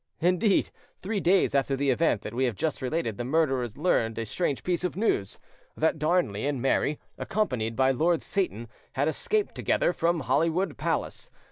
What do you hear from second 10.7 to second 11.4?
Palace.